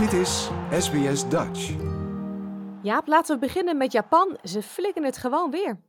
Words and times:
Dit 0.00 0.12
is 0.12 0.50
SBS 0.70 1.28
Dutch. 1.28 1.76
Jaap, 2.82 3.06
laten 3.06 3.34
we 3.34 3.40
beginnen 3.40 3.76
met 3.76 3.92
Japan. 3.92 4.38
Ze 4.42 4.62
flikken 4.62 5.04
het 5.04 5.16
gewoon 5.16 5.50
weer. 5.50 5.80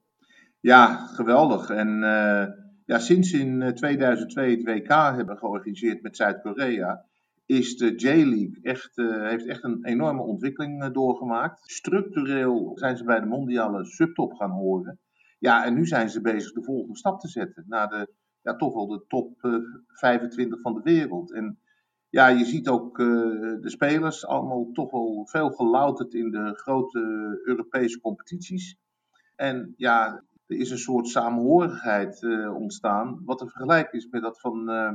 Ja, 0.60 0.96
geweldig. 0.96 1.70
En 1.70 1.88
uh, 1.88 2.46
ja, 2.86 3.00
sinds 3.00 3.32
in 3.32 3.74
2002 3.76 4.52
het 4.52 4.64
WK 4.64 4.88
hebben 4.88 5.38
georganiseerd 5.38 6.02
met 6.02 6.16
Zuid-Korea, 6.16 7.06
is 7.46 7.78
de 7.78 7.96
J-League 7.96 8.60
echt, 8.62 8.98
uh, 8.98 9.28
heeft 9.28 9.48
echt 9.48 9.64
een 9.64 9.86
enorme 9.86 10.22
ontwikkeling 10.22 10.84
uh, 10.84 10.92
doorgemaakt. 10.92 11.72
Structureel 11.72 12.72
zijn 12.74 12.98
ze 12.98 13.04
bij 13.04 13.20
de 13.20 13.26
mondiale 13.26 13.86
subtop 13.86 14.34
gaan 14.34 14.52
horen. 14.52 15.00
Ja, 15.40 15.66
en 15.66 15.74
nu 15.74 15.86
zijn 15.86 16.10
ze 16.10 16.22
bezig 16.22 16.54
de 16.54 16.64
volgende 16.64 16.98
stap 16.98 17.20
te 17.20 17.28
zetten 17.28 17.66
naar 17.68 17.90
de, 17.90 18.14
ja, 18.42 18.56
toch 18.56 18.74
wel 18.74 18.88
de 18.88 19.06
top 19.08 19.34
25 19.88 20.62
van 20.62 20.74
de 20.74 20.82
wereld. 20.84 21.34
En 21.34 21.60
ja, 22.12 22.28
je 22.28 22.46
ziet 22.46 22.68
ook 22.68 23.00
uh, 23.00 23.08
de 23.62 23.70
spelers 23.70 24.26
allemaal 24.26 24.72
toch 24.72 24.92
wel 24.92 25.28
veel 25.30 25.50
gelouterd 25.50 26.14
in 26.14 26.32
de 26.32 26.52
grote 26.54 27.00
Europese 27.44 28.00
competities. 28.00 28.78
En 29.36 29.74
ja, 29.78 30.24
er 30.46 30.58
is 30.58 30.70
een 30.70 30.78
soort 30.78 31.08
samenhorigheid 31.08 32.22
uh, 32.22 32.56
ontstaan, 32.56 33.22
wat 33.26 33.38
te 33.38 33.50
vergelijken 33.50 34.00
is 34.00 34.08
met 34.10 34.22
dat 34.22 34.40
van 34.40 34.70
uh, 34.70 34.92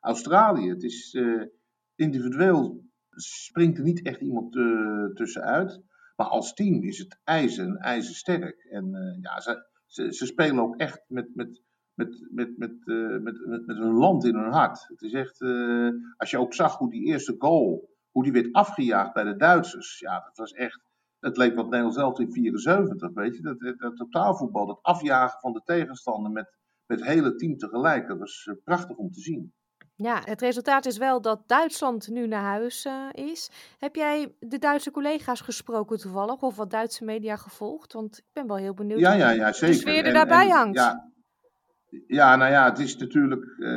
Australië. 0.00 0.68
Het 0.68 0.82
is 0.82 1.18
individueel 1.94 2.88
springt 3.10 3.78
er 3.78 3.84
niet 3.84 4.02
echt 4.02 4.20
iemand 4.20 4.52
tussenuit, 5.14 5.82
maar 6.16 6.26
als 6.26 6.54
team 6.54 6.82
is 6.82 6.98
het 6.98 7.20
ijzer 7.24 7.76
ijzersterk. 7.76 8.64
En 8.70 9.18
ja, 9.20 9.40
ze, 9.40 9.66
ze, 9.86 10.12
ze, 10.12 10.26
spelen 10.26 10.62
ook 10.62 10.76
echt 10.76 11.04
met, 11.08 11.34
met 11.34 11.62
met, 12.00 12.28
met, 12.30 12.58
met, 12.58 12.72
uh, 12.84 13.18
met, 13.20 13.46
met, 13.46 13.66
met 13.66 13.76
een 13.76 13.92
land 13.92 14.24
in 14.24 14.34
hun 14.34 14.52
hart. 14.52 14.86
Het 14.88 15.02
is 15.02 15.12
echt, 15.12 15.40
uh, 15.40 15.90
als 16.16 16.30
je 16.30 16.38
ook 16.38 16.54
zag 16.54 16.78
hoe 16.78 16.90
die 16.90 17.04
eerste 17.04 17.34
goal, 17.38 17.88
hoe 18.10 18.22
die 18.22 18.32
werd 18.32 18.52
afgejaagd 18.52 19.12
bij 19.12 19.24
de 19.24 19.36
Duitsers. 19.36 19.98
Ja, 19.98 20.20
dat 20.20 20.36
was 20.36 20.52
echt, 20.52 20.80
het 21.20 21.36
leek 21.36 21.54
wat 21.54 21.64
Nederland 21.64 21.94
zelf 21.94 22.18
in 22.18 22.32
74, 22.32 23.10
weet 23.12 23.36
je. 23.36 23.42
Dat, 23.42 23.60
dat, 23.78 23.96
totaalvoetbal, 23.96 24.66
dat 24.66 24.78
afjagen 24.82 25.40
van 25.40 25.52
de 25.52 25.62
tegenstander 25.64 26.32
met, 26.32 26.56
met 26.86 26.98
het 26.98 27.08
hele 27.08 27.34
team 27.34 27.56
tegelijk. 27.56 28.08
Dat 28.08 28.18
was 28.18 28.46
uh, 28.50 28.54
prachtig 28.64 28.96
om 28.96 29.10
te 29.10 29.20
zien. 29.20 29.52
Ja, 29.94 30.20
het 30.24 30.40
resultaat 30.40 30.86
is 30.86 30.98
wel 30.98 31.20
dat 31.20 31.42
Duitsland 31.46 32.08
nu 32.08 32.26
naar 32.26 32.42
huis 32.42 32.84
uh, 32.84 33.08
is. 33.12 33.50
Heb 33.78 33.94
jij 33.94 34.34
de 34.38 34.58
Duitse 34.58 34.90
collega's 34.90 35.40
gesproken 35.40 35.98
toevallig 35.98 36.42
of 36.42 36.56
wat 36.56 36.70
Duitse 36.70 37.04
media 37.04 37.36
gevolgd? 37.36 37.92
Want 37.92 38.18
ik 38.18 38.24
ben 38.32 38.46
wel 38.46 38.56
heel 38.56 38.74
benieuwd 38.74 39.00
ja, 39.00 39.12
ja, 39.12 39.30
ja, 39.30 39.52
zeker. 39.52 39.74
de 39.74 39.80
sfeer 39.80 40.04
er 40.04 40.12
daarbij 40.12 40.48
en, 40.48 40.50
hangt. 40.50 40.78
Ja, 40.78 41.10
ja, 42.06 42.36
nou 42.36 42.50
ja, 42.50 42.68
het 42.68 42.78
is 42.78 42.96
natuurlijk, 42.96 43.44
uh, 43.44 43.68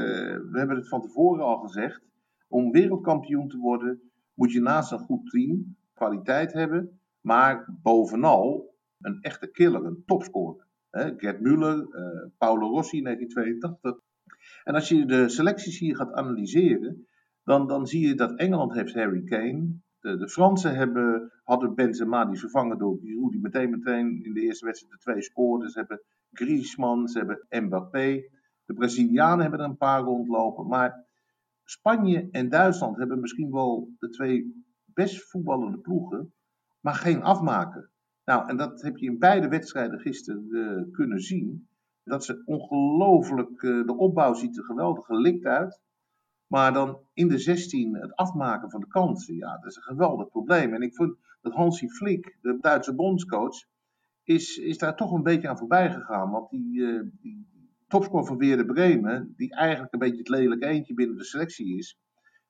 we 0.52 0.58
hebben 0.58 0.76
het 0.76 0.88
van 0.88 1.02
tevoren 1.02 1.46
al 1.46 1.58
gezegd. 1.58 2.02
Om 2.48 2.72
wereldkampioen 2.72 3.48
te 3.48 3.58
worden 3.58 4.02
moet 4.34 4.52
je 4.52 4.62
naast 4.62 4.92
een 4.92 5.00
goed 5.00 5.30
team 5.30 5.78
kwaliteit 5.94 6.54
hebben, 6.54 7.00
maar 7.22 7.66
bovenal 7.82 8.76
een 9.00 9.22
echte 9.22 9.48
killer, 9.48 9.86
een 9.86 10.04
topscorer. 10.06 10.66
Gerd 10.92 11.40
Müller, 11.40 11.78
uh, 11.78 12.30
Paolo 12.38 12.70
Rossi 12.70 12.98
in 12.98 13.04
1982. 13.04 14.02
En 14.64 14.74
als 14.74 14.90
je 14.90 15.06
de 15.06 15.30
selecties 15.30 15.80
hier 15.80 15.96
gaat 15.96 16.14
analyseren, 16.14 17.08
dan, 17.44 17.68
dan 17.68 17.88
zie 17.88 18.08
je 18.08 18.16
dat 18.16 18.36
Engeland 18.36 18.74
heeft 18.74 18.94
Harry 18.94 19.24
Kane. 19.24 19.82
De, 20.00 20.18
de 20.18 20.30
Fransen 20.30 20.76
hebben, 20.76 21.32
hadden 21.44 21.76
Benzema, 21.76 22.26
die 22.26 22.40
vervangen 22.40 22.78
door 22.78 22.98
Giroud, 22.98 23.32
die 23.32 23.42
meteen, 23.42 23.70
meteen 23.70 24.24
in 24.24 24.34
de 24.34 24.42
eerste 24.42 24.66
wedstrijd 24.66 24.94
de 24.94 25.00
twee 25.00 25.22
scoorde. 25.22 25.70
Ze 25.70 25.80
hebben 25.80 26.02
Griezmann, 26.34 27.08
ze 27.08 27.18
hebben 27.18 27.46
Mbappé. 27.50 28.30
De 28.66 28.74
Brazilianen 28.74 29.42
hebben 29.42 29.60
er 29.60 29.66
een 29.66 29.78
paar 29.78 30.02
rondlopen. 30.02 30.68
Maar 30.68 31.06
Spanje 31.64 32.28
en 32.32 32.50
Duitsland 32.50 32.98
hebben 32.98 33.20
misschien 33.20 33.52
wel 33.52 33.90
de 34.00 34.10
twee 34.10 34.66
best 34.86 35.30
voetballende 35.30 35.78
ploegen, 35.78 36.34
maar 36.80 36.96
geen 36.96 37.24
afmaker. 37.24 37.92
Nou, 38.26 38.50
en 38.50 38.58
dat 38.58 38.82
heb 38.82 38.98
je 38.98 39.06
in 39.06 39.20
beide 39.20 39.48
wedstrijden 39.48 40.00
gisteren 40.00 40.46
uh, 40.50 40.92
kunnen 40.92 41.20
zien. 41.20 41.68
Dat 42.04 42.26
ze 42.26 42.42
ongelooflijk, 42.46 43.62
uh, 43.62 43.86
de 43.86 43.98
opbouw 43.98 44.34
ziet 44.34 44.58
er 44.58 44.64
geweldig 44.64 45.06
gelikt 45.06 45.46
uit. 45.46 45.82
Maar 46.48 46.74
dan 46.74 47.00
in 47.14 47.28
de 47.28 47.38
16 47.38 47.96
het 47.96 48.16
afmaken 48.16 48.70
van 48.70 48.80
de 48.80 48.88
kansen, 48.88 49.36
ja, 49.36 49.58
dat 49.58 49.66
is 49.70 49.76
een 49.76 49.82
geweldig 49.82 50.30
probleem. 50.30 50.74
En 50.74 50.82
ik 50.82 50.96
vond 50.96 51.16
dat 51.42 51.54
Hansi 51.54 51.90
Flick, 51.90 52.38
de 52.42 52.58
Duitse 52.62 52.96
bondscoach, 52.96 53.66
is, 54.24 54.58
is 54.58 54.78
daar 54.78 54.96
toch 54.96 55.12
een 55.12 55.24
beetje 55.24 55.50
aan 55.50 55.58
voorbij 55.58 55.92
gegaan. 55.92 56.32
Want 56.32 56.50
die, 56.50 56.80
uh, 56.80 57.02
die 57.22 57.52
van 57.98 58.38
Weerde 58.38 58.66
Bremen, 58.66 59.34
die 59.38 59.56
eigenlijk 59.56 59.94
een 59.94 60.00
beetje 60.00 60.18
het 60.18 60.30
lelijke 60.30 60.66
eentje 60.66 60.94
binnen 60.94 61.18
de 61.18 61.24
selectie 61.24 61.78
is, 61.78 61.98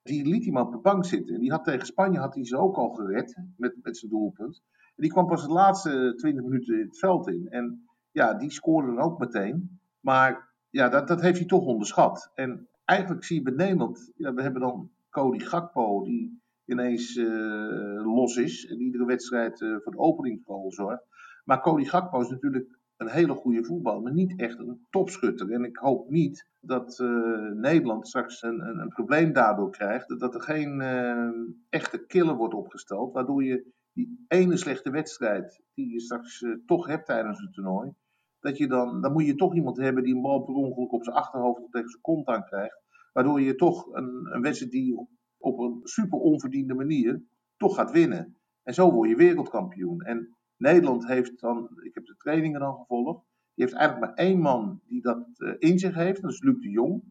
die 0.02 0.26
liet 0.26 0.52
maar 0.52 0.66
op 0.66 0.72
de 0.72 0.78
bank 0.78 1.04
zitten. 1.04 1.34
En 1.34 1.40
die 1.40 1.50
had 1.50 1.64
tegen 1.64 1.86
Spanje 1.86 2.18
had 2.18 2.34
hij 2.34 2.44
ze 2.44 2.56
ook 2.56 2.76
al 2.76 2.88
gered 2.88 3.36
met, 3.56 3.76
met 3.82 3.96
zijn 3.96 4.10
doelpunt. 4.10 4.62
En 4.96 5.02
die 5.02 5.10
kwam 5.10 5.26
pas 5.26 5.46
de 5.46 5.52
laatste 5.52 6.12
20 6.16 6.44
minuten 6.44 6.78
in 6.78 6.86
het 6.86 6.98
veld 6.98 7.28
in. 7.28 7.48
En 7.48 7.88
ja, 8.10 8.34
die 8.34 8.50
scoorde 8.50 8.94
dan 8.94 9.04
ook 9.04 9.18
meteen. 9.18 9.80
Maar 10.00 10.52
ja, 10.70 10.88
dat, 10.88 11.08
dat 11.08 11.20
heeft 11.20 11.38
hij 11.38 11.46
toch 11.46 11.64
onderschat. 11.64 12.30
En 12.34 12.68
eigenlijk 12.84 13.24
zie 13.24 13.36
je 13.36 13.42
bij 13.42 13.52
Nederland, 13.52 14.12
ja, 14.16 14.34
we 14.34 14.42
hebben 14.42 14.60
dan 14.60 14.90
Cody 15.10 15.38
Gakpo, 15.38 16.04
die 16.04 16.42
ineens 16.64 17.16
uh, 17.16 18.14
los 18.14 18.36
is. 18.36 18.66
En 18.66 18.80
iedere 18.80 19.04
wedstrijd 19.04 19.60
uh, 19.60 19.76
voor 19.80 19.92
de 19.92 19.98
openingsgoal 19.98 20.72
zorgt. 20.72 21.06
Maar 21.44 21.60
Cody 21.60 21.84
Gakpo 21.84 22.20
is 22.20 22.28
natuurlijk 22.28 22.78
een 22.96 23.08
hele 23.08 23.34
goede 23.34 23.64
voetbal, 23.64 24.00
maar 24.00 24.12
niet 24.12 24.40
echt 24.40 24.58
een 24.58 24.86
topschutter. 24.90 25.50
En 25.50 25.64
ik 25.64 25.76
hoop 25.76 26.10
niet 26.10 26.48
dat 26.60 26.98
uh, 26.98 27.50
Nederland 27.52 28.06
straks 28.06 28.42
een, 28.42 28.60
een, 28.60 28.78
een, 28.78 28.88
probleem 28.88 29.32
daardoor 29.32 29.70
krijgt. 29.70 30.20
Dat 30.20 30.34
er 30.34 30.40
geen 30.40 30.80
uh, 30.80 31.28
echte 31.68 32.06
killer 32.06 32.36
wordt 32.36 32.54
opgesteld, 32.54 33.12
waardoor 33.12 33.44
je 33.44 33.72
die 33.92 34.24
ene 34.28 34.56
slechte 34.56 34.90
wedstrijd 34.90 35.62
die 35.74 35.92
je 35.92 36.00
straks 36.00 36.40
uh, 36.40 36.56
toch 36.66 36.86
hebt 36.86 37.06
tijdens 37.06 37.40
het 37.40 37.52
toernooi, 37.52 37.92
dat 38.40 38.56
je 38.56 38.68
dan, 38.68 39.00
dan 39.00 39.12
moet 39.12 39.26
je 39.26 39.34
toch 39.34 39.54
iemand 39.54 39.76
hebben 39.76 40.02
die 40.02 40.14
een 40.14 40.22
bal 40.22 40.42
per 40.42 40.54
ongeluk 40.54 40.92
op 40.92 41.04
zijn 41.04 41.16
achterhoofd 41.16 41.62
of 41.62 41.70
tegen 41.70 41.88
zijn 41.88 42.02
kont 42.02 42.26
aan 42.26 42.44
krijgt. 42.44 42.82
Waardoor 43.12 43.40
je 43.40 43.54
toch 43.54 43.92
een, 43.92 44.28
een 44.32 44.42
wedstrijd 44.42 44.72
die 44.72 45.08
op 45.38 45.58
een 45.58 45.80
super 45.82 46.18
onverdiende 46.18 46.74
manier 46.74 47.22
toch 47.56 47.74
gaat 47.74 47.90
winnen. 47.90 48.36
En 48.62 48.74
zo 48.74 48.92
word 48.92 49.08
je 49.08 49.16
wereldkampioen. 49.16 50.00
En 50.00 50.36
Nederland 50.56 51.06
heeft 51.06 51.40
dan, 51.40 51.70
ik 51.82 51.94
heb 51.94 52.06
de 52.06 52.16
trainingen 52.16 52.60
dan 52.60 52.74
gevolgd, 52.74 53.24
die 53.54 53.64
heeft 53.64 53.76
eigenlijk 53.76 54.06
maar 54.06 54.26
één 54.26 54.40
man 54.40 54.80
die 54.86 55.02
dat 55.02 55.26
uh, 55.36 55.54
in 55.58 55.78
zich 55.78 55.94
heeft, 55.94 56.22
dat 56.22 56.30
is 56.30 56.42
Luc 56.42 56.60
de 56.60 56.70
Jong. 56.70 57.02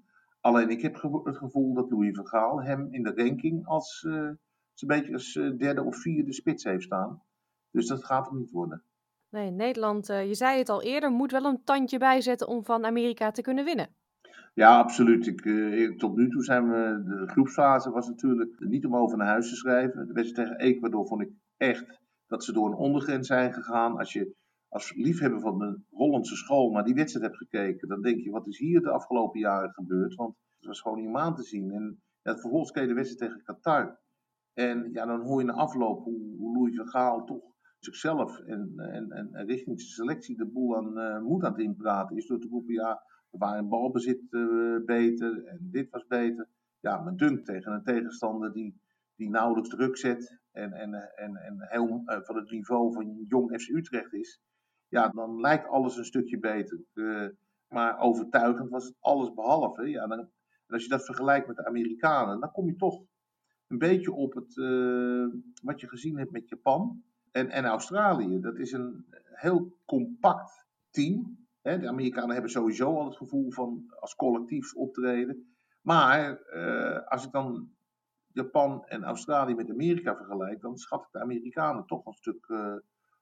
Alleen 0.42 0.70
ik 0.70 0.82
heb 0.82 1.02
het 1.24 1.38
gevoel 1.38 1.74
dat 1.74 1.90
Louis 1.90 2.16
van 2.16 2.28
Gaal 2.28 2.64
hem 2.64 2.88
in 2.92 3.04
de 3.04 3.14
ranking 3.16 3.66
als 3.66 4.04
uh, 4.08 4.30
zo'n 4.74 4.88
beetje 4.88 5.14
als 5.14 5.36
uh, 5.36 5.58
derde 5.58 5.84
of 5.84 5.98
vierde 5.98 6.34
spits 6.34 6.64
heeft 6.64 6.84
staan. 6.84 7.22
Dus 7.72 7.88
dat 7.88 8.06
gaat 8.06 8.30
hem 8.30 8.38
niet 8.38 8.52
worden. 8.52 8.84
Nee, 9.30 9.52
Nederland, 9.52 10.08
je 10.08 10.36
zei 10.36 10.58
het 10.58 10.70
al 10.70 10.82
eerder, 10.82 11.12
moet 11.12 11.32
wel 11.32 11.46
een 11.46 11.64
tandje 11.64 11.98
bijzetten 11.98 12.48
om 12.48 12.66
van 12.66 12.86
Amerika 12.86 13.32
te 13.32 13.42
kunnen 13.42 13.66
winnen. 13.66 13.90
Ja, 14.54 14.78
absoluut. 14.78 15.28
Ik, 15.28 15.46
uh, 15.46 15.98
tot 15.98 16.16
nu 16.16 16.30
toe 16.30 16.44
zijn 16.44 16.70
we. 16.70 17.04
De 17.06 17.32
groepsfase 17.32 17.92
was 17.92 18.08
natuurlijk 18.08 18.56
niet 18.60 18.86
om 18.86 18.96
over 18.96 19.18
naar 19.18 19.28
huis 19.28 19.50
te 19.50 19.56
schrijven. 19.56 20.08
De 20.08 20.14
wedstrijd 20.14 20.50
tegen 20.50 20.62
Ecuador 20.62 21.08
vond 21.08 21.22
ik 21.22 21.30
echt 21.58 22.02
dat 22.34 22.44
ze 22.44 22.54
door 22.54 22.68
een 22.68 22.78
ondergrens 22.88 23.28
zijn 23.28 23.54
gegaan. 23.54 23.98
Als 23.98 24.14
je 24.14 24.36
als 24.70 24.94
liefhebber 24.96 25.40
van 25.40 25.58
de 25.60 25.80
Hollandse 25.90 26.36
school 26.36 26.72
naar 26.72 26.84
die 26.84 26.94
wedstrijd 26.94 27.26
hebt 27.26 27.38
gekeken, 27.38 27.88
dan 27.88 28.02
denk 28.02 28.20
je: 28.20 28.32
wat 28.32 28.48
is 28.48 28.58
hier 28.58 28.82
de 28.82 28.90
afgelopen 28.90 29.40
jaren 29.40 29.74
gebeurd? 29.74 30.16
Want 30.16 30.36
het 30.58 30.66
was 30.66 30.82
gewoon 30.82 31.02
niet 31.02 31.16
aan 31.16 31.36
te 31.36 31.44
zien. 31.44 31.72
En 31.72 32.02
ja, 32.22 32.38
vervolgens 32.38 32.72
kreeg 32.72 32.88
de 32.88 32.94
wedstrijd 32.94 33.32
tegen 33.32 33.44
Qatar. 33.46 34.00
En 34.54 34.90
ja, 34.94 35.06
dan 35.06 35.22
hoor 35.22 35.40
je 35.40 35.46
na 35.46 35.54
afloop 35.54 36.04
hoe, 36.04 36.36
hoe 36.38 36.58
Louis 36.58 36.76
van 36.76 36.88
Gaal 36.88 37.26
toch 37.26 37.44
zichzelf 37.80 38.40
en, 38.40 38.74
en, 38.78 39.12
en, 39.12 39.46
richting 39.46 39.82
zijn 39.82 39.94
selectie 39.94 40.38
de 40.38 40.46
boel 40.46 40.78
aan 40.78 40.98
uh, 40.98 41.20
moed 41.20 41.44
aan 41.44 41.52
het 41.52 41.62
inpraten 41.62 42.18
is 42.18 42.28
door 42.28 42.40
te 42.40 42.48
roepen: 42.48 42.74
ja, 42.74 43.04
we 43.30 43.38
waren 43.38 43.70
balbezit 43.70 44.22
uh, 44.30 44.86
beter 44.86 45.46
en 45.46 45.60
dit 45.62 45.90
was 45.90 46.08
beter. 46.08 46.48
Ja, 46.80 47.02
mijn 47.02 47.18
dunk 47.18 47.46
tegen 47.46 47.72
een 47.72 47.84
tegenstander 47.84 48.54
die, 48.54 48.82
die 49.16 49.30
nauwelijks 49.30 49.70
druk 49.70 49.98
zet 49.98 50.42
en, 50.54 50.74
en, 50.74 50.94
en, 51.16 51.36
en 51.36 51.56
heel 51.60 52.02
uh, 52.06 52.18
van 52.22 52.36
het 52.36 52.52
niveau 52.52 52.94
van 52.94 53.26
jong 53.28 53.62
FC 53.62 53.70
Utrecht 53.70 54.14
is. 54.14 54.42
Ja, 54.88 55.10
dan 55.10 55.40
lijkt 55.40 55.68
alles 55.68 55.98
een 55.98 56.06
stukje 56.06 56.40
beter. 56.40 56.80
Maar 57.68 58.00
overtuigend 58.00 58.70
was 58.70 58.94
alles 59.00 59.34
behalve. 59.34 59.90
Ja, 59.90 60.08
dan, 60.08 60.20
en 60.20 60.30
als 60.68 60.84
je 60.84 60.90
dat 60.90 61.06
vergelijkt 61.06 61.48
met 61.48 61.56
de 61.56 61.66
Amerikanen, 61.66 62.40
dan 62.40 62.52
kom 62.52 62.68
je 62.68 62.76
toch 62.76 63.02
een 63.68 63.78
beetje 63.78 64.12
op 64.12 64.34
het, 64.34 64.56
wat 65.64 65.80
je 65.80 65.88
gezien 65.88 66.18
hebt 66.18 66.32
met 66.32 66.50
Japan 66.50 67.04
en, 67.32 67.50
en 67.50 67.66
Australië. 67.66 68.40
Dat 68.40 68.58
is 68.58 68.72
een 68.72 69.06
heel 69.24 69.78
compact 69.86 70.66
team 70.90 71.44
de 71.64 71.88
Amerikanen 71.88 72.34
hebben 72.34 72.52
sowieso 72.52 72.98
al 72.98 73.06
het 73.06 73.18
gevoel 73.18 73.52
van 73.52 73.94
als 74.00 74.16
collectief 74.16 74.76
optreden. 74.76 75.56
Maar 75.82 76.42
uh, 76.54 77.08
als 77.08 77.26
ik 77.26 77.32
dan 77.32 77.70
Japan 78.34 78.86
en 78.86 79.04
Australië 79.04 79.56
met 79.56 79.70
Amerika 79.70 80.16
vergelijk, 80.16 80.62
dan 80.62 80.78
schat 80.78 81.02
ik 81.02 81.12
de 81.12 81.20
Amerikanen 81.20 81.86
toch 81.86 82.06
een 82.06 82.14
stuk 82.14 82.48
uh, 82.48 82.76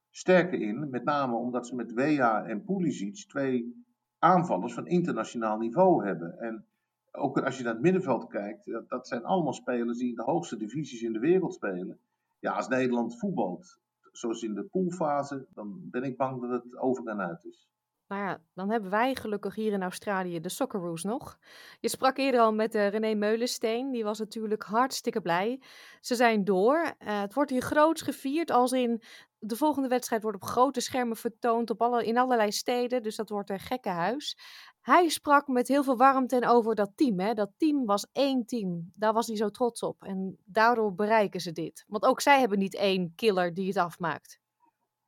sterker 0.10 0.62
in. 0.62 0.90
Met 0.90 1.04
name 1.04 1.36
omdat 1.36 1.68
ze 1.68 1.76
met 1.76 1.94
Wea 1.94 2.46
en 2.46 2.64
Pulisic 2.64 3.16
twee 3.28 3.86
aanvallers 4.20 4.74
van 4.74 4.88
internationaal 4.88 5.58
niveau 5.58 6.06
hebben. 6.06 6.40
En 6.40 6.66
ook 7.12 7.40
als 7.40 7.58
je 7.58 7.64
naar 7.64 7.74
het 7.74 7.82
middenveld 7.82 8.28
kijkt, 8.28 8.66
dat, 8.66 8.90
dat 8.90 9.08
zijn 9.08 9.24
allemaal 9.24 9.54
spelers 9.54 9.98
die 9.98 10.10
in 10.10 10.16
de 10.16 10.24
hoogste 10.24 10.58
divisies 10.58 11.02
in 11.02 11.14
de 11.14 11.20
wereld 11.20 11.54
spelen. 11.54 12.00
Ja, 12.40 12.54
als 12.54 12.68
Nederland 12.68 13.20
voetbalt, 13.20 13.80
zoals 14.12 14.44
in 14.44 14.54
de 14.54 14.64
poolfase, 14.64 15.48
dan 15.54 15.90
ben 15.90 16.04
ik 16.04 16.18
bang 16.18 16.42
dat 16.42 16.64
het 16.64 16.78
over 16.78 17.08
en 17.08 17.22
uit 17.22 17.46
is. 17.46 17.70
Nou 18.12 18.24
ja, 18.24 18.42
dan 18.54 18.70
hebben 18.70 18.90
wij 18.90 19.16
gelukkig 19.16 19.56
hier 19.56 19.72
in 19.72 19.82
Australië 19.82 20.40
de 20.40 20.50
Socceroos 20.50 21.04
nog. 21.04 21.38
Je 21.80 21.90
sprak 21.90 22.18
eerder 22.18 22.40
al 22.40 22.54
met 22.54 22.76
uh, 22.76 22.90
René 22.90 23.14
Meulensteen. 23.14 23.92
Die 23.92 24.04
was 24.04 24.20
natuurlijk 24.20 24.64
hartstikke 24.64 25.22
blij. 25.22 25.62
Ze 26.02 26.16
zijn 26.16 26.44
door. 26.44 26.78
Uh, 26.78 27.22
het 27.22 27.34
wordt 27.34 27.52
hier 27.52 27.62
groots 27.62 28.02
gevierd. 28.02 28.52
Als 28.52 28.72
in 28.72 29.02
de 29.40 29.56
volgende 29.56 29.88
wedstrijd 29.88 30.22
wordt 30.22 30.38
op 30.38 30.50
grote 30.50 30.82
schermen 30.82 31.18
vertoond 31.18 31.70
op 31.70 31.82
alle, 31.82 32.06
in 32.06 32.18
allerlei 32.18 32.52
steden. 32.52 33.04
Dus 33.04 33.16
dat 33.16 33.30
wordt 33.30 33.50
een 33.50 33.60
gekke 33.60 33.90
huis. 33.90 34.38
Hij 34.82 35.10
sprak 35.10 35.48
met 35.48 35.68
heel 35.68 35.84
veel 35.84 35.98
warmte 35.98 36.48
over 36.48 36.76
dat 36.76 36.92
team. 36.96 37.20
Hè? 37.20 37.34
Dat 37.34 37.52
team 37.58 37.86
was 37.86 38.08
één 38.12 38.46
team. 38.46 38.92
Daar 38.96 39.14
was 39.14 39.28
hij 39.28 39.36
zo 39.36 39.50
trots 39.50 39.84
op. 39.84 40.04
En 40.04 40.38
daardoor 40.46 40.96
bereiken 40.96 41.42
ze 41.42 41.52
dit. 41.52 41.86
Want 41.88 42.04
ook 42.04 42.22
zij 42.22 42.40
hebben 42.40 42.60
niet 42.60 42.76
één 42.76 43.16
killer 43.16 43.54
die 43.54 43.68
het 43.68 43.78
afmaakt. 43.78 44.42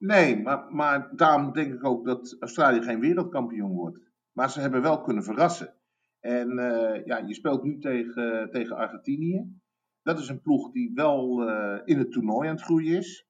Nee, 0.03 0.41
maar, 0.41 0.73
maar 0.73 1.15
daarom 1.15 1.51
denk 1.51 1.73
ik 1.73 1.85
ook 1.85 2.05
dat 2.05 2.35
Australië 2.39 2.81
geen 2.81 2.99
wereldkampioen 2.99 3.71
wordt. 3.71 3.99
Maar 4.31 4.49
ze 4.49 4.59
hebben 4.59 4.81
wel 4.81 5.01
kunnen 5.01 5.23
verrassen. 5.23 5.75
En 6.19 6.51
uh, 6.51 7.05
ja, 7.05 7.17
je 7.17 7.33
speelt 7.33 7.63
nu 7.63 7.79
tegen, 7.79 8.49
tegen 8.51 8.75
Argentinië. 8.75 9.61
Dat 10.01 10.19
is 10.19 10.27
een 10.27 10.41
ploeg 10.41 10.71
die 10.71 10.91
wel 10.93 11.49
uh, 11.49 11.81
in 11.85 11.97
het 11.97 12.11
toernooi 12.11 12.47
aan 12.47 12.55
het 12.55 12.63
groeien 12.63 12.97
is. 12.97 13.27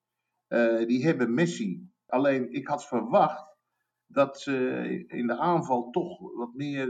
Uh, 0.48 0.88
die 0.88 1.06
hebben 1.06 1.34
Messi. 1.34 1.92
Alleen 2.06 2.52
ik 2.52 2.68
had 2.68 2.88
verwacht 2.88 3.58
dat 4.06 4.40
ze 4.40 4.56
in 5.08 5.28
de 5.28 5.38
aanval 5.38 5.90
toch 5.90 6.20
wat 6.36 6.54
meer 6.54 6.88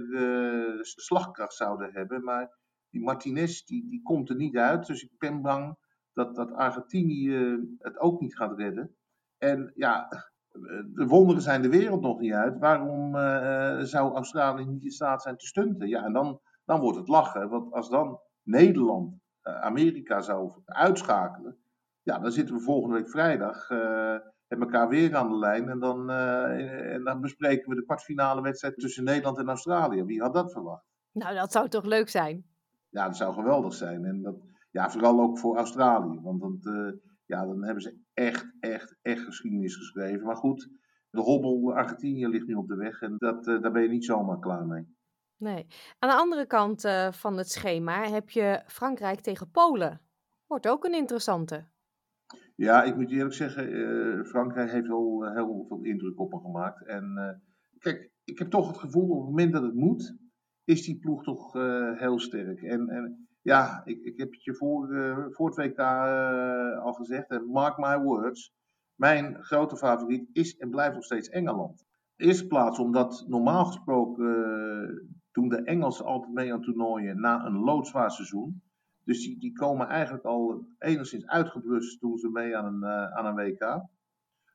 slagkracht 0.82 1.54
zouden 1.54 1.94
hebben. 1.94 2.24
Maar 2.24 2.58
die 2.90 3.02
Martinez 3.02 3.64
die, 3.64 3.90
die 3.90 4.02
komt 4.02 4.30
er 4.30 4.36
niet 4.36 4.58
uit. 4.58 4.86
Dus 4.86 5.04
ik 5.04 5.18
ben 5.18 5.42
bang 5.42 5.78
dat, 6.14 6.36
dat 6.36 6.52
Argentinië 6.52 7.60
het 7.78 8.00
ook 8.00 8.22
niet 8.22 8.36
gaat 8.36 8.58
redden. 8.58 8.96
En 9.44 9.72
ja, 9.76 10.08
de 10.94 11.06
wonderen 11.08 11.42
zijn 11.42 11.62
de 11.62 11.70
wereld 11.70 12.02
nog 12.02 12.20
niet 12.20 12.34
uit. 12.34 12.60
Waarom 12.60 13.16
uh, 13.16 13.80
zou 13.80 14.14
Australië 14.14 14.66
niet 14.66 14.84
in 14.84 14.92
staat 14.92 15.22
zijn 15.22 15.38
te 15.38 15.46
stunten? 15.46 15.88
Ja, 15.88 16.04
en 16.04 16.14
dan, 16.14 16.40
dan 16.66 16.80
wordt 16.80 16.98
het 16.98 17.08
lachen. 17.08 17.50
Want 17.50 17.74
als 17.74 17.90
dan 17.90 18.20
Nederland 18.44 19.14
uh, 19.44 19.62
Amerika 19.62 20.22
zou 20.22 20.52
uitschakelen, 20.66 21.58
ja, 22.02 22.20
dan 22.20 22.32
zitten 22.32 22.56
we 22.56 22.62
volgende 22.62 22.96
week 22.96 23.10
vrijdag 23.10 23.70
uh, 23.70 24.16
met 24.48 24.60
elkaar 24.60 24.90
weer 24.90 25.16
aan 25.16 25.30
de 25.30 25.38
lijn. 25.38 25.70
En 25.70 25.80
dan, 25.80 26.10
en 26.10 27.04
dan 27.04 27.22
bespreken 27.22 27.70
we 27.70 27.76
de 27.76 27.86
kwartfinale 27.86 28.42
wedstrijd 28.42 28.80
tussen 28.80 29.04
Nederland 29.04 29.38
en 29.38 29.48
Australië. 29.48 30.04
Wie 30.04 30.22
had 30.22 30.34
dat 30.34 30.52
verwacht? 30.52 30.86
Nou, 31.12 31.36
dat 31.36 31.52
zou 31.52 31.70
toch 31.70 31.86
leuk 31.86 32.10
zijn? 32.10 32.46
Ja, 32.90 33.06
dat 33.06 33.18
zou 33.18 33.34
geweldig 33.34 33.74
zijn. 33.74 34.06
En 34.06 34.22
dat, 34.22 34.36
ja, 34.72 34.90
vooral 34.90 35.22
ook 35.22 35.40
voor 35.40 35.58
Australië. 35.58 36.20
Want 36.22 36.42
dat 36.42 37.02
ja, 37.26 37.46
dan 37.46 37.64
hebben 37.64 37.84
ze 37.84 38.03
echt, 38.14 38.56
echt, 38.60 38.96
echt 39.02 39.24
geschiedenis 39.24 39.76
geschreven. 39.76 40.26
Maar 40.26 40.36
goed, 40.36 40.70
de 41.10 41.22
hobbel 41.22 41.74
Argentinië 41.74 42.28
ligt 42.28 42.48
nu 42.48 42.54
op 42.54 42.68
de 42.68 42.76
weg 42.76 43.02
en 43.02 43.16
dat, 43.18 43.48
uh, 43.48 43.62
daar 43.62 43.72
ben 43.72 43.82
je 43.82 43.90
niet 43.90 44.06
zomaar 44.06 44.40
klaar 44.40 44.66
mee. 44.66 44.96
Nee. 45.38 45.68
Aan 46.00 46.10
de 46.10 46.16
andere 46.16 46.46
kant 46.46 46.86
uh, 46.86 47.12
van 47.12 47.38
het 47.38 47.50
schema 47.50 48.10
heb 48.10 48.30
je 48.30 48.62
Frankrijk 48.68 49.20
tegen 49.20 49.52
Polen. 49.52 50.02
Wordt 50.48 50.68
ook 50.68 50.86
een 50.86 50.94
interessante. 50.94 51.66
Ja, 52.56 52.84
ik 52.84 52.96
moet 52.96 53.12
eerlijk 53.12 53.34
zeggen, 53.34 53.72
uh, 53.72 54.24
Frankrijk 54.24 54.72
heeft 54.72 54.88
wel 54.88 55.32
heel 55.34 55.66
veel 55.68 55.84
indruk 55.84 56.20
op 56.20 56.32
me 56.32 56.40
gemaakt. 56.40 56.86
En 56.86 57.42
kijk, 57.78 58.12
ik 58.24 58.40
heb 58.40 58.50
toch 58.50 58.68
het 58.68 58.78
gevoel, 58.78 59.10
op 59.10 59.20
het 59.20 59.30
moment 59.30 59.54
dat 59.54 59.64
het 59.64 59.74
moet, 59.74 60.18
is 60.64 60.86
die 60.86 61.00
ploeg 61.00 61.24
toch 61.24 61.54
heel 62.00 62.20
sterk. 62.20 62.62
En, 62.62 62.90
en 62.90 63.28
ja, 63.44 63.82
ik, 63.86 64.04
ik 64.04 64.18
heb 64.18 64.32
het 64.32 64.44
je 64.44 64.56
voor, 64.56 64.96
het 64.96 65.56
WK 65.56 65.78
uh, 65.78 66.80
al 66.80 66.94
gezegd. 66.94 67.30
En 67.30 67.46
mark 67.46 67.78
my 67.78 67.98
words. 67.98 68.54
Mijn 68.96 69.44
grote 69.44 69.78
favoriet 69.78 70.30
is 70.34 70.58
en 70.58 70.70
blijft 70.70 70.96
nog 70.96 71.04
steeds 71.04 71.30
Engeland. 71.30 71.86
De 72.16 72.26
eerste 72.26 72.48
plaats 72.48 72.80
omdat 72.80 73.26
normaal 73.28 73.66
gesproken 73.66 74.26
uh, 74.26 75.12
doen 75.32 75.50
de 75.50 75.64
Engelsen 75.64 76.06
altijd 76.06 76.34
mee 76.34 76.54
aan 76.54 76.62
toernooien 76.62 77.20
na 77.20 77.46
een 77.46 77.58
loodzwaar 77.58 78.12
seizoen. 78.12 78.62
Dus 79.04 79.26
die, 79.26 79.40
die 79.40 79.54
komen 79.54 79.88
eigenlijk 79.88 80.26
al 80.26 80.68
enigszins 80.80 81.28
uitgeblust 81.28 82.00
toen 82.00 82.18
ze 82.18 82.30
mee 82.30 82.58
aan 82.58 82.66
een, 82.66 82.86
aan 82.86 83.26
een 83.26 83.36
WK. 83.36 83.86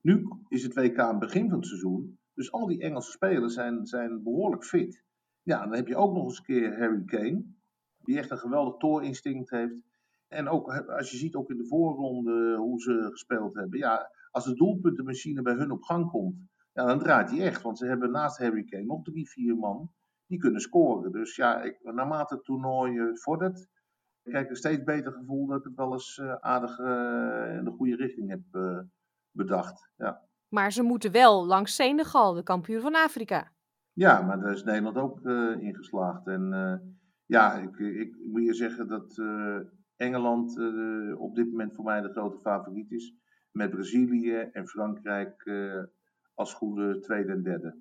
Nu 0.02 0.28
is 0.48 0.62
het 0.62 0.74
WK 0.74 0.98
aan 0.98 1.08
het 1.08 1.18
begin 1.18 1.48
van 1.48 1.58
het 1.58 1.66
seizoen. 1.66 2.18
Dus 2.34 2.52
al 2.52 2.66
die 2.66 2.80
Engelse 2.80 3.10
spelers 3.10 3.54
zijn, 3.54 3.86
zijn 3.86 4.22
behoorlijk 4.22 4.64
fit. 4.64 5.04
Ja, 5.42 5.62
dan 5.62 5.74
heb 5.74 5.86
je 5.86 5.96
ook 5.96 6.14
nog 6.14 6.24
eens 6.24 6.38
een 6.38 6.44
keer 6.44 6.78
Harry 6.78 7.04
Kane 7.04 7.44
die 8.08 8.18
echt 8.18 8.30
een 8.30 8.38
geweldig 8.38 8.76
toorinstinct 8.76 9.50
heeft. 9.50 9.82
En 10.28 10.48
ook 10.48 10.72
als 10.88 11.10
je 11.10 11.16
ziet 11.16 11.34
ook 11.34 11.50
in 11.50 11.56
de 11.56 11.66
voorronde 11.66 12.56
hoe 12.56 12.80
ze 12.80 13.08
gespeeld 13.10 13.54
hebben. 13.54 13.78
Ja, 13.78 14.10
als 14.30 14.44
de 14.44 14.54
doelpuntenmachine 14.54 15.42
bij 15.42 15.54
hun 15.54 15.70
op 15.70 15.82
gang 15.82 16.10
komt, 16.10 16.36
ja, 16.72 16.86
dan 16.86 16.98
draait 16.98 17.30
hij 17.30 17.46
echt. 17.46 17.62
Want 17.62 17.78
ze 17.78 17.86
hebben 17.86 18.10
naast 18.10 18.38
Harry 18.38 18.64
Kane 18.64 18.84
nog 18.84 19.02
drie, 19.02 19.28
vier 19.28 19.56
man 19.56 19.90
die 20.26 20.38
kunnen 20.38 20.60
scoren. 20.60 21.12
Dus 21.12 21.36
ja, 21.36 21.62
ik, 21.62 21.78
naarmate 21.82 22.34
het 22.34 22.44
toernooi 22.44 22.92
uh, 22.92 23.14
vordert, 23.14 23.68
krijg 24.22 24.44
ik 24.44 24.50
een 24.50 24.56
steeds 24.56 24.82
beter 24.84 25.12
gevoel 25.12 25.46
dat 25.46 25.58
ik 25.58 25.64
het 25.64 25.74
wel 25.74 25.92
eens 25.92 26.16
uh, 26.16 26.34
aardig 26.34 26.78
uh, 26.78 27.56
in 27.56 27.64
de 27.64 27.74
goede 27.76 27.96
richting 27.96 28.30
heb 28.30 28.42
bedacht. 29.30 29.90
Ja. 29.96 30.22
Maar 30.48 30.72
ze 30.72 30.82
moeten 30.82 31.12
wel 31.12 31.46
langs 31.46 31.74
Senegal, 31.74 32.34
de 32.34 32.42
kampioen 32.42 32.80
van 32.80 32.94
Afrika. 32.94 33.52
Ja, 33.92 34.22
maar 34.22 34.40
daar 34.40 34.52
is 34.52 34.64
Nederland 34.64 34.96
ook 34.96 35.20
in 35.60 35.74
geslaagd. 35.74 36.26
En 36.26 36.52
ja, 37.28 37.54
ik, 37.54 37.78
ik, 37.78 38.16
moet 38.24 38.44
je 38.44 38.54
zeggen 38.54 38.88
dat 38.88 39.16
uh, 39.16 39.58
Engeland 39.96 40.56
uh, 40.56 41.20
op 41.20 41.34
dit 41.34 41.50
moment 41.50 41.74
voor 41.74 41.84
mij 41.84 42.00
de 42.00 42.10
grote 42.10 42.38
favoriet 42.38 42.90
is. 42.90 43.14
Met 43.52 43.70
Brazilië 43.70 44.36
en 44.52 44.68
Frankrijk 44.68 45.44
uh, 45.44 45.82
als 46.34 46.54
goede 46.54 46.98
tweede 46.98 47.32
en 47.32 47.42
derde. 47.42 47.76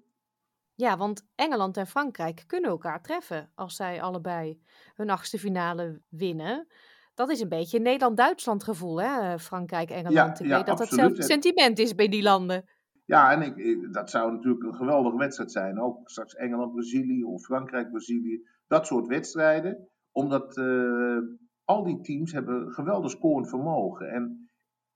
Ja, 0.75 0.97
want 0.97 1.27
Engeland 1.35 1.77
en 1.77 1.87
Frankrijk 1.87 2.43
kunnen 2.47 2.69
elkaar 2.69 3.01
treffen 3.01 3.51
als 3.55 3.75
zij 3.75 4.01
allebei 4.01 4.61
hun 4.95 5.09
achtste 5.09 5.39
finale 5.39 6.01
winnen. 6.09 6.67
Dat 7.13 7.29
is 7.29 7.41
een 7.41 7.49
beetje 7.49 7.77
een 7.77 7.83
Nederland-Duitsland 7.83 8.63
gevoel, 8.63 9.01
hè? 9.01 9.39
Frankrijk-Engeland. 9.39 10.37
Ja, 10.37 10.45
ik 10.45 10.51
ja, 10.51 10.57
weet 10.57 10.65
dat 10.65 10.79
absoluut. 10.79 10.89
hetzelfde 10.89 11.23
sentiment 11.23 11.79
is 11.79 11.95
bij 11.95 12.07
die 12.07 12.23
landen. 12.23 12.65
Ja, 13.05 13.31
en 13.31 13.41
ik, 13.41 13.93
dat 13.93 14.09
zou 14.09 14.31
natuurlijk 14.31 14.63
een 14.63 14.75
geweldige 14.75 15.17
wedstrijd 15.17 15.51
zijn. 15.51 15.79
Ook 15.79 16.09
straks 16.09 16.35
Engeland-Brazilië 16.35 17.23
of 17.23 17.43
Frankrijk-Brazilië. 17.43 18.47
Dat 18.67 18.87
soort 18.87 19.07
wedstrijden. 19.07 19.89
Omdat 20.11 20.57
uh, 20.57 21.19
al 21.63 21.83
die 21.83 22.01
teams 22.01 22.31
hebben 22.31 22.71
geweldig 22.71 23.11
scorend 23.11 23.49
vermogen. 23.49 24.09
En 24.09 24.49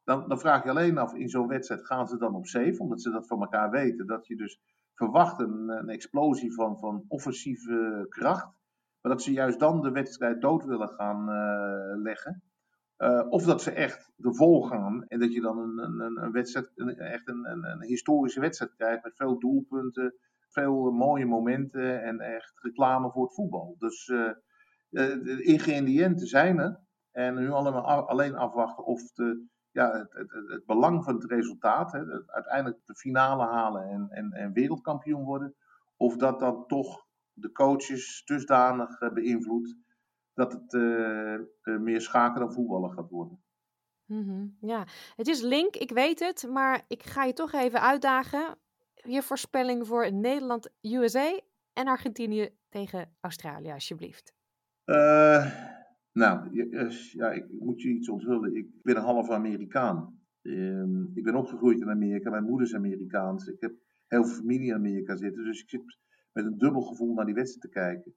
dan, 0.03 0.27
dan 0.27 0.39
vraag 0.39 0.63
je 0.63 0.69
alleen 0.69 0.97
af, 0.97 1.13
in 1.13 1.29
zo'n 1.29 1.47
wedstrijd 1.47 1.85
gaan 1.85 2.07
ze 2.07 2.17
dan 2.17 2.35
op 2.35 2.45
safe? 2.45 2.79
Omdat 2.79 3.01
ze 3.01 3.11
dat 3.11 3.27
van 3.27 3.41
elkaar 3.41 3.69
weten. 3.69 4.07
Dat 4.07 4.27
je 4.27 4.35
dus 4.35 4.59
verwacht 4.93 5.39
een, 5.39 5.89
explosie 5.89 6.53
van, 6.53 6.79
van 6.79 7.05
offensieve 7.07 8.05
kracht. 8.09 8.53
Maar 9.01 9.11
dat 9.11 9.21
ze 9.21 9.31
juist 9.31 9.59
dan 9.59 9.81
de 9.81 9.91
wedstrijd 9.91 10.41
dood 10.41 10.65
willen 10.65 10.89
gaan 10.89 11.29
uh, 11.29 12.01
leggen. 12.01 12.43
Uh, 12.97 13.25
of 13.29 13.43
dat 13.43 13.61
ze 13.61 13.71
echt 13.71 14.11
de 14.15 14.33
vol 14.33 14.61
gaan 14.61 15.05
en 15.07 15.19
dat 15.19 15.33
je 15.33 15.41
dan 15.41 15.57
een, 15.57 15.77
een, 15.77 16.23
een 16.23 16.31
wedstrijd, 16.31 16.71
een, 16.75 16.97
echt 16.97 17.27
een, 17.27 17.81
historische 17.81 18.39
wedstrijd 18.39 18.75
krijgt 18.75 19.03
met 19.03 19.15
veel 19.15 19.39
doelpunten, 19.39 20.15
veel 20.51 20.91
mooie 20.91 21.25
momenten 21.25 22.03
en 22.03 22.19
echt 22.19 22.59
reclame 22.61 23.11
voor 23.11 23.23
het 23.23 23.33
voetbal. 23.33 23.75
Dus 23.77 24.07
uh, 24.07 24.31
de 24.89 25.43
ingrediënten 25.43 26.27
zijn 26.27 26.59
er. 26.59 26.79
En 27.11 27.35
nu 27.35 27.49
alleen 27.49 28.35
afwachten 28.35 28.85
of 28.85 29.11
de, 29.11 29.45
ja, 29.71 29.91
het, 29.91 30.13
het, 30.13 30.31
het, 30.47 30.65
belang 30.65 31.03
van 31.03 31.15
het 31.15 31.31
resultaat, 31.31 31.91
hè, 31.91 31.99
uiteindelijk 32.25 32.85
de 32.85 32.95
finale 32.95 33.43
halen 33.43 33.89
en, 33.89 34.07
en, 34.09 34.31
en 34.31 34.53
wereldkampioen 34.53 35.23
worden, 35.23 35.55
of 35.97 36.17
dat 36.17 36.39
dan 36.39 36.65
toch 36.67 37.05
de 37.33 37.51
coaches 37.51 38.23
dusdanig 38.25 39.01
uh, 39.01 39.13
beïnvloedt 39.13 39.75
dat 40.33 40.51
het 40.51 40.71
meer 41.81 42.01
schaken 42.01 42.39
dan 42.39 42.53
voetballen 42.53 42.91
gaat 42.91 43.09
worden. 43.09 43.43
-hmm. 44.05 44.57
Ja, 44.61 44.85
het 45.15 45.27
is 45.27 45.41
link, 45.41 45.75
ik 45.75 45.91
weet 45.91 46.19
het, 46.19 46.47
maar 46.49 46.81
ik 46.87 47.03
ga 47.03 47.23
je 47.23 47.33
toch 47.33 47.51
even 47.51 47.81
uitdagen. 47.81 48.57
Je 49.03 49.21
voorspelling 49.21 49.87
voor 49.87 50.13
Nederland, 50.13 50.69
USA 50.81 51.39
en 51.73 51.87
Argentinië 51.87 52.49
tegen 52.69 53.15
Australië, 53.19 53.71
alsjeblieft. 53.71 54.33
Uh, 54.85 55.45
nou, 56.11 56.49
ja, 57.11 57.31
ik 57.31 57.45
moet 57.59 57.81
je 57.81 57.89
iets 57.89 58.09
onthullen. 58.09 58.55
Ik 58.55 58.67
ben 58.81 58.95
een 58.95 59.01
half 59.01 59.29
Amerikaan. 59.29 60.19
Uh, 60.41 61.13
ik 61.13 61.23
ben 61.23 61.35
opgegroeid 61.35 61.79
in 61.79 61.89
Amerika. 61.89 62.29
Mijn 62.29 62.43
moeder 62.43 62.67
is 62.67 62.75
Amerikaans. 62.75 63.47
Ik 63.47 63.61
heb 63.61 63.73
heel 64.07 64.25
veel 64.25 64.35
familie 64.35 64.67
in 64.67 64.75
Amerika 64.75 65.15
zitten. 65.15 65.43
Dus 65.43 65.61
ik 65.61 65.69
zit 65.69 65.97
met 66.31 66.45
een 66.45 66.57
dubbel 66.57 66.81
gevoel 66.81 67.13
naar 67.13 67.25
die 67.25 67.33
wedstrijd 67.33 67.61
te 67.61 67.79
kijken. 67.79 68.15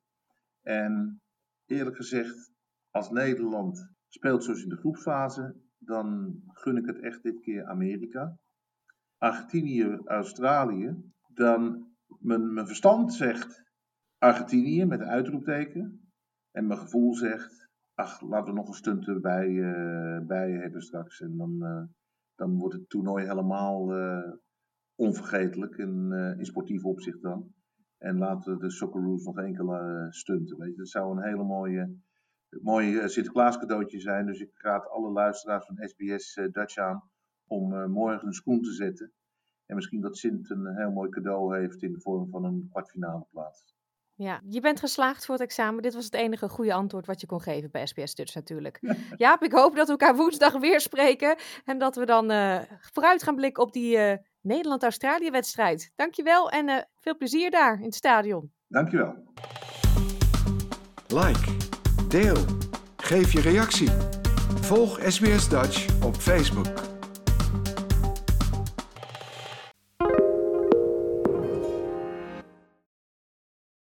En 0.62 1.22
eerlijk 1.66 1.96
gezegd, 1.96 2.52
als 2.90 3.10
Nederland 3.10 3.90
speelt 4.08 4.44
zoals 4.44 4.62
in 4.62 4.68
de 4.68 4.76
groepsfase, 4.76 5.54
dan 5.78 6.40
gun 6.46 6.76
ik 6.76 6.86
het 6.86 7.00
echt 7.00 7.22
dit 7.22 7.40
keer 7.40 7.64
Amerika. 7.64 8.38
Argentinië, 9.18 10.00
Australië, 10.04 10.96
dan 11.34 11.86
mijn, 12.18 12.54
mijn 12.54 12.66
verstand 12.66 13.14
zegt 13.14 13.64
Argentinië 14.18 14.84
met 14.84 15.00
een 15.00 15.08
uitroepteken. 15.08 16.12
En 16.50 16.66
mijn 16.66 16.78
gevoel 16.78 17.14
zegt, 17.14 17.68
ach, 17.94 18.20
laten 18.20 18.52
we 18.52 18.58
nog 18.58 18.68
een 18.68 18.74
stunt 18.74 19.06
erbij 19.06 19.48
bij 20.26 20.50
hebben 20.50 20.82
straks. 20.82 21.20
En 21.20 21.36
dan, 21.36 21.58
dan 22.34 22.56
wordt 22.56 22.74
het 22.74 22.88
toernooi 22.88 23.26
helemaal 23.26 23.92
onvergetelijk 24.94 25.76
in, 25.76 26.12
in 26.38 26.44
sportief 26.44 26.84
opzicht 26.84 27.22
dan. 27.22 27.54
En 27.98 28.18
laten 28.18 28.52
we 28.52 28.58
de 28.58 28.70
Socceroos 28.70 29.24
nog 29.24 29.38
enkele 29.38 30.06
stunten. 30.10 30.58
Weet 30.58 30.70
je. 30.70 30.76
Dat 30.76 30.88
zou 30.88 31.16
een 31.16 31.24
hele 31.24 31.44
mooie, 31.44 31.96
mooie 32.48 33.08
Sinterklaas 33.08 33.58
cadeautje 33.58 34.00
zijn. 34.00 34.26
Dus 34.26 34.40
ik 34.40 34.50
raad 34.54 34.88
alle 34.88 35.10
luisteraars 35.10 35.66
van 35.66 35.88
SBS 35.88 36.34
Dutch 36.50 36.76
aan 36.76 37.02
om 37.46 37.90
morgen 37.90 38.26
een 38.26 38.32
schoen 38.32 38.62
te 38.62 38.72
zetten. 38.72 39.12
En 39.66 39.74
misschien 39.74 40.00
dat 40.00 40.16
Sint 40.16 40.50
een 40.50 40.76
heel 40.76 40.90
mooi 40.90 41.10
cadeau 41.10 41.58
heeft 41.58 41.82
in 41.82 41.92
de 41.92 42.00
vorm 42.00 42.30
van 42.30 42.44
een 42.44 42.66
kwartfinale 42.70 43.26
plaats. 43.30 43.74
Ja, 44.16 44.40
je 44.48 44.60
bent 44.60 44.80
geslaagd 44.80 45.24
voor 45.24 45.34
het 45.34 45.44
examen. 45.44 45.82
Dit 45.82 45.94
was 45.94 46.04
het 46.04 46.14
enige 46.14 46.48
goede 46.48 46.72
antwoord 46.72 47.06
wat 47.06 47.20
je 47.20 47.26
kon 47.26 47.40
geven 47.40 47.70
bij 47.70 47.86
SBS 47.86 48.14
Dutch 48.14 48.34
natuurlijk. 48.34 48.80
Jaap, 49.16 49.42
ik 49.42 49.52
hoop 49.52 49.76
dat 49.76 49.86
we 49.86 49.92
elkaar 49.92 50.16
woensdag 50.16 50.58
weer 50.58 50.80
spreken. 50.80 51.36
En 51.64 51.78
dat 51.78 51.96
we 51.96 52.06
dan 52.06 52.30
uh, 52.30 52.58
vooruit 52.92 53.22
gaan 53.22 53.34
blikken 53.34 53.62
op 53.62 53.72
die 53.72 53.96
uh, 53.96 54.12
Nederland-Australië 54.40 55.30
wedstrijd. 55.30 55.92
Dankjewel 55.94 56.50
en 56.50 56.68
uh, 56.68 56.76
veel 56.94 57.16
plezier 57.16 57.50
daar 57.50 57.78
in 57.78 57.84
het 57.84 57.94
stadion. 57.94 58.52
Dankjewel. 58.68 59.14
Like, 61.06 61.56
deel, 62.08 62.44
geef 62.96 63.32
je 63.32 63.40
reactie. 63.40 63.90
Volg 64.60 65.00
SBS 65.02 65.48
Dutch 65.48 66.04
op 66.04 66.14
Facebook. 66.14 66.93